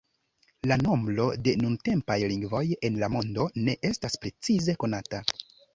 La 0.71 0.77
nombro 0.83 1.25
de 1.47 1.53
nuntempaj 1.65 2.17
lingvoj 2.33 2.65
en 2.91 2.99
la 3.05 3.13
mondo 3.19 3.49
ne 3.69 3.79
estas 3.95 4.23
precize 4.27 4.81
konata. 4.87 5.27